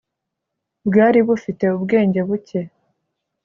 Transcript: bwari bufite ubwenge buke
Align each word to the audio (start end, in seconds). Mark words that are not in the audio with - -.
bwari 0.87 1.19
bufite 1.27 1.65
ubwenge 1.75 2.19
buke 2.27 2.59